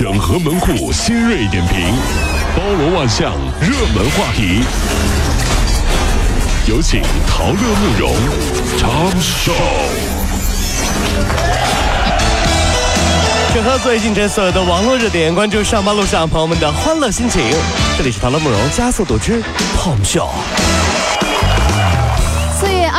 [0.00, 1.94] 整合门户新锐点评，
[2.56, 4.62] 包罗万象，热门话题。
[6.66, 8.14] 有请陶乐慕容
[8.78, 9.52] 长寿。
[13.52, 17.54] 整合最近这所有的网络热点，关注上班路上朋友们的欢乐心情。
[17.98, 19.42] 这里是陶乐慕容加速度之
[19.76, 20.30] Tom Show。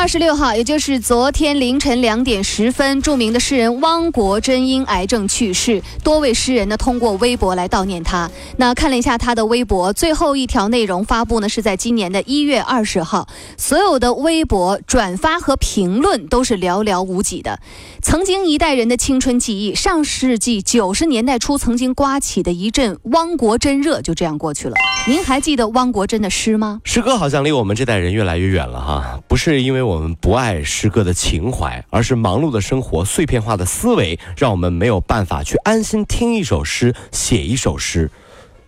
[0.02, 5.80] 二十六号，也就是昨天凌晨两点十分，著名的诗人汪国真因癌症去世。
[6.04, 8.28] 多位诗人呢通过微博来悼念他。
[8.58, 13.28] 那看了一下他的微博，最后一条内容发布呢是在今年的一月二十号。
[13.58, 17.60] 所有的微博转发和评论都是寥寥无几的。
[18.02, 24.74] 曾经一代人的青春记忆，上世纪九十年代初曾经刮起的一阵汪国真热，就这样过去了。
[25.08, 26.82] 您还记得汪国真的诗吗？
[26.86, 38.10] 诗歌好像离我们这代人越来越远了哈，不是因为我们不爱诗歌的情怀，而是忙碌的生活、碎片化的思维，让我们没有办法去安心听一首诗、写一首诗。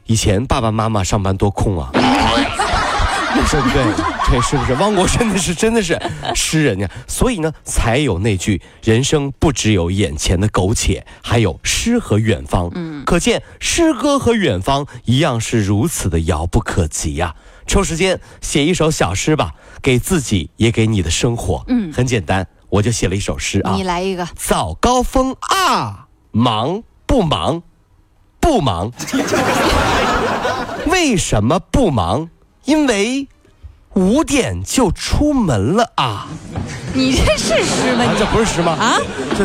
[0.06, 2.02] 以前爸爸妈妈上班多空啊，对
[3.62, 3.84] 不对？
[4.30, 4.74] 对，是不是？
[4.76, 6.00] 汪国真的是真的是
[6.34, 12.70] 诗人呀，所以呢，才有那句“人生不只有眼前的苟且，还有诗和远方”。
[12.76, 17.36] 嗯，可见诗歌和远方一样是如此的遥不可及呀。
[17.66, 21.64] 抽时间写一首小诗吧，给自己也给你的生活。
[21.68, 23.74] 嗯，很简单，我就写了一首诗啊。
[23.76, 24.28] 你来一个。
[24.36, 27.64] 早高峰啊，忙不忙？
[28.40, 28.92] 不忙。
[30.88, 32.30] 为什么不忙？
[32.66, 33.28] 因为
[33.96, 36.28] 五点就出门了啊。
[36.94, 38.04] 你这是诗吗？
[38.12, 38.72] 你这不是诗吗？
[38.74, 38.98] 啊，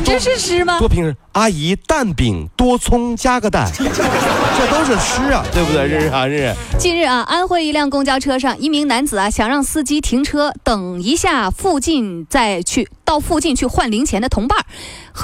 [0.05, 0.79] 这是诗吗？
[0.79, 5.87] 多平时，阿姨蛋饼多葱加个蛋， 这都是诗啊，对不对？
[5.87, 6.79] 认识啊，认识。
[6.79, 14.59] 近日啊，安徽一辆公交车上，一名男子啊想让司机停车等一下，附近再去到附近去换零钱的同伴，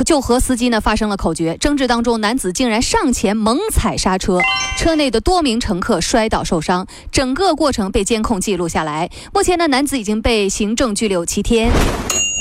[0.02, 1.56] 就和司机呢发生了口角。
[1.58, 4.40] 争执当中，男子竟然上前猛踩刹车，
[4.76, 9.10] 车内的多名乘客摔倒受伤，整个过程被监控记录下来。
[9.32, 11.70] 目前呢，男子已经被行政拘留七天。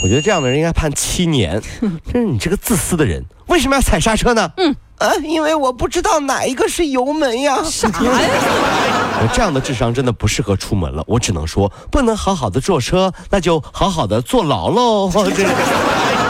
[0.04, 1.62] 我觉得这样的人应该判七年。
[2.12, 4.52] 真是你这个自私的人，为什么要踩刹车呢？
[4.58, 7.62] 嗯啊，因为我不知道哪一个是油门呀。
[7.64, 9.30] 啥呀？
[9.34, 11.04] 这样的智商真的不适合出门了。
[11.08, 15.10] 我只能说，不能好好的坐车，那就好好的坐牢喽。
[15.36, 15.46] 这。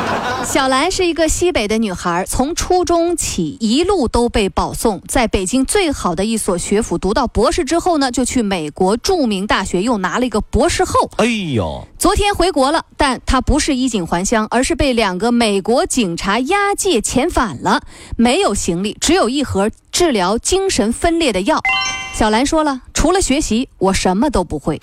[0.54, 11.10] 小兰是一个西北的女孩，从初中起一路都被保送，在北京最好的一所学府读到博士之后呢，就去美国著名大学又拿了一个博士后。
[11.18, 17.82] 哎呦，昨天回国了，但她不是衣锦还乡，而是被两个美国警察押解遣返了，
[18.16, 21.60] 没有行李，只有一盒治疗精神分裂的药。
[22.14, 24.80] 小兰说了，除了学习，我什么都不会。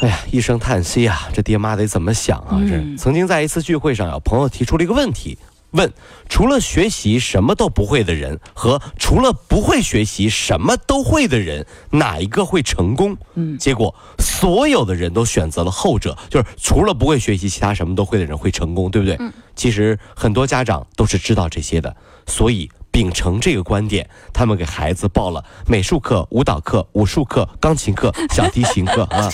[0.00, 1.28] 哎呀，一声叹息啊！
[1.32, 2.58] 这爹妈得怎么想啊？
[2.66, 5.36] 这曾经在一次聚会上，有朋友提出了一个问题，
[5.72, 5.92] 问：
[6.26, 13.14] 除了学习什么都不会的人，和除了不会学习什么都会的人，哪一个会成功？
[13.34, 19.16] 嗯，结果所有的人都选择了后者，就是除了不会学习，其他什么都会的人会成功，对不对？
[19.20, 21.94] 嗯，其实很多家长都是知道这些的，
[22.26, 22.70] 所以。
[22.90, 29.30] 秉承这个观点，他们给孩子报了美术课、舞蹈课、武术课、钢琴课、小提琴课 啊。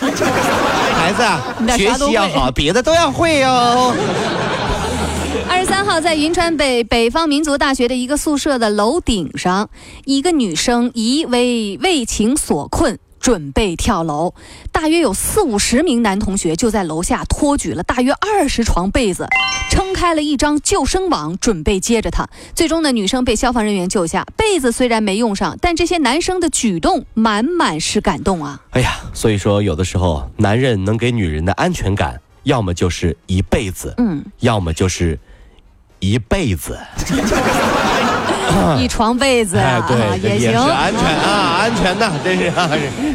[0.95, 1.41] 孩子啊，
[1.77, 3.95] 学习要好，别的都要会哟。
[5.49, 9.71] 二十三号，在银川北北方民族大学的一个宿舍的楼顶上，
[10.05, 12.99] 一个女生疑为为情所困。
[13.27, 14.35] 准备跳楼，
[14.71, 19.27] 大约有四五十名男同学就在楼下托举了大约二十床被子，
[19.69, 22.29] 撑开了一张救生网，准备接着他。
[22.55, 28.63] 最终呢，女生被消防人员救下，被子虽然没用上，但这些男生的举动满满是感动啊！
[28.71, 35.19] 哎呀，所以说有的时候，男人能给女人的安全感，要么就是一辈子，嗯，要么就是
[35.99, 36.79] 一辈子。
[38.79, 42.47] 一床被子啊，对，也行，安全啊，安全的， 真是。
[42.47, 42.71] 啊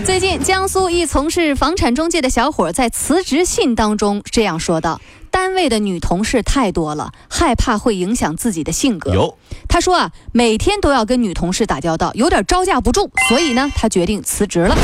[0.06, 5.00] 最近，江苏一从事房产中介的小伙在辞职信当中这样说道
[5.30, 9.38] ：“单位的女同事太多了，害怕会影响自己的性格。”有，
[9.68, 14.76] 他说啊，每天都要跟女同事打交道，有点招架不住，所以呢，他决定辞职了。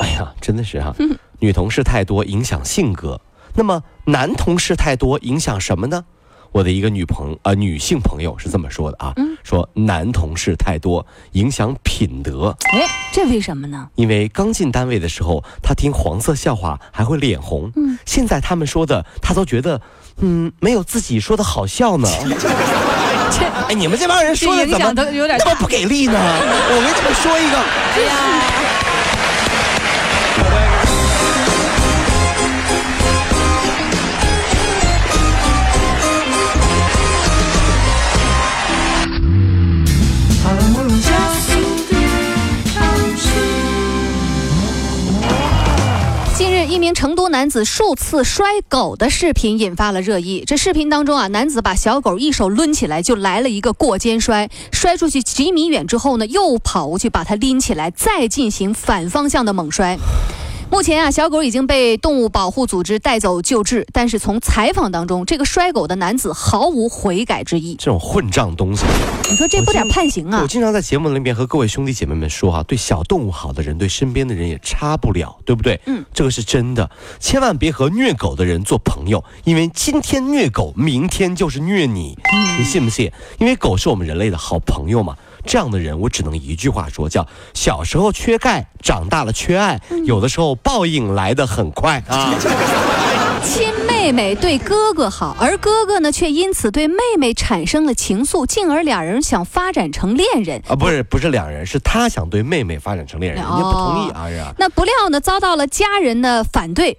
[0.00, 0.94] 哎呀，真的是哈，
[1.40, 3.20] 女同事太多影响性格，
[3.54, 6.04] 那么男同事太多影响什么呢？
[6.52, 9.14] 我的一个女朋呃女性朋友是这么说的啊，
[9.44, 12.56] 说男同事太多影响品德。
[12.72, 13.88] 哎，这为什么呢？
[13.94, 17.70] 因为刚进单位的时候，他听黄色笑话还会脸红。
[17.76, 19.80] 嗯，现在他们说的，他都觉得，
[20.18, 22.08] 嗯，没有自己说的好笑呢。
[23.30, 26.18] 这，哎，你们这帮人说的怎么那么不给力呢？
[26.18, 27.58] 我给你们说一个。
[27.94, 28.69] 哎呀。
[46.94, 50.44] 成都男子数次摔狗的视频引发了热议。
[50.46, 59.98] 这视频当中啊，男子把小狗一手抡起来，就来了一个过肩摔，摔出去几米远之后呢，又跑过去把它拎起来，再进行反方向的猛摔。
[60.70, 67.74] 目前啊，小狗已经被动物保护组织带走救治，但是从采访当中，这个摔狗的男子毫无悔改之意。
[67.74, 68.84] 这种混账东西，
[69.28, 70.46] 你说这不点判刑啊我？
[70.46, 75.80] 经常在节目里面和各位兄弟姐妹们说哈、对小动物好的人，对身边的人也差不了，对不对？
[75.86, 76.88] 嗯，这个是真的。
[77.18, 82.16] 千万别和虐狗的人做朋友，因为今天虐狗，明天就是虐你。
[82.56, 83.10] 你信不信？
[83.38, 85.16] 因为狗是我们人类的好朋友嘛。
[85.44, 89.80] 这样的人，我只能一句话说，叫小时候缺钙，长大了缺爱。
[90.04, 92.34] 有的时候报应来得很快啊。
[93.42, 100.62] 亲妹妹对哥哥好，而哥哥呢却因此对妹妹产生了情愫，进而两人想发展成恋人。
[100.68, 104.52] 啊，不是不是两人，是他想对妹妹发展成恋人，人家不同意啊，是吧？
[104.58, 106.98] 那不料呢，遭到了家人的反对。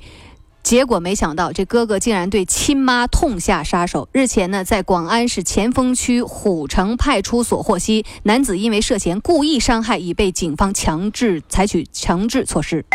[0.64, 4.08] 结果没想到，这哥哥竟然对亲妈痛下杀手。
[4.12, 12.86] 日前呢，在广安市前锋区虎城派出所获悉，男子因为涉嫌故意伤害，已被警方强制采取强制措施。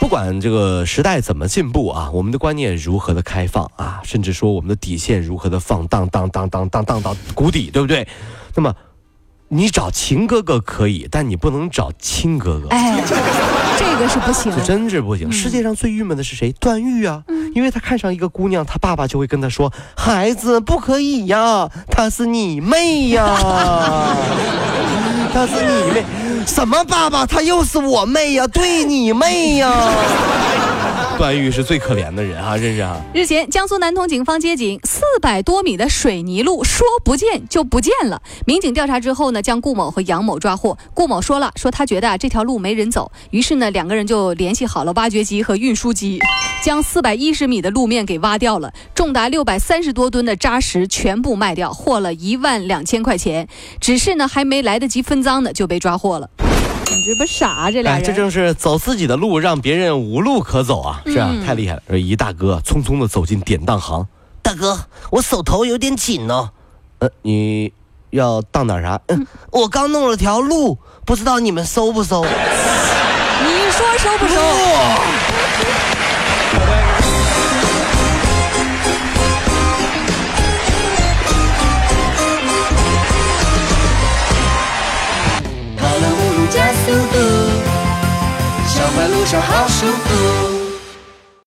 [0.00, 8.06] 不管这个时代怎么进步啊，我们的观念如何的开放啊，甚至说我们的底线如何的放荡荡荡荡荡荡到谷底，对不对？
[8.54, 8.74] 那么，
[9.54, 12.68] 你找情哥哥可以，但你不能找亲哥哥。
[12.70, 13.02] 哎，
[13.78, 14.50] 这个是不行。
[14.56, 15.30] 这真是不行！
[15.30, 16.50] 世界上最郁闷的是谁？
[16.52, 17.22] 段誉啊，
[17.54, 23.26] 因为他看上一个姑娘，他爸爸就会跟他说：“孩子不可以呀，她是你妹呀，
[25.34, 26.02] 她是你妹。”
[26.48, 27.26] 什么爸爸？
[27.26, 29.70] 她又是我妹呀，对你妹呀！
[31.18, 33.00] 段誉是最可怜的人啊，认识啊！
[33.14, 38.20] 日前，江苏南通警方接警，四百多米的水泥路说不见就不见了。
[38.46, 40.76] 民警调查之后呢，将顾某和杨某抓获。
[40.94, 46.18] 顾某说了，说他觉得啊这条路没人走，于是呢两个人就联系好了挖掘机和运输机，
[46.64, 53.48] 将四百一十米的路面给挖掉了，重达六百三十多吨的渣石全部卖掉，获了一万两千块钱。
[53.80, 56.28] 只是呢还没来得及分赃呢，就被抓获了。
[56.94, 58.04] 你这不傻这俩哎，人？
[58.04, 61.02] 这正是走自己的路，让别人无路可走啊！
[61.06, 61.82] 是啊，嗯太厉害了！
[61.88, 64.06] 呃一大哥匆匆的走进典当行，
[64.42, 64.78] 大哥，
[65.10, 66.50] 我手头有点紧哦。
[66.98, 67.72] 呃，你
[68.10, 69.00] 要当点啥？
[69.08, 72.22] 嗯，我刚弄了条路，不知道你们收不收？
[72.24, 72.28] 你
[73.70, 74.34] 说收不收？
[74.34, 74.42] 跑
[89.22, 90.41] 了五路加速度，小马路上好舒服。